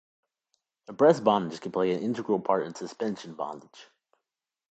[0.91, 3.91] Breast bondage can play an integral part in suspension bondage.